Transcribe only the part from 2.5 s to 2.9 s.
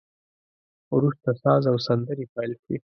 شوې.